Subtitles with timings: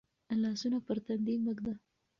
[0.41, 1.73] لاسونه پر تندي مه ږده.